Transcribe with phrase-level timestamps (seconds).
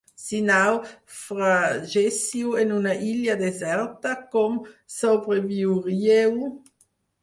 [0.19, 4.61] Si naufraguéssiu en una illa deserta, com
[4.99, 6.31] sobreviuríeu?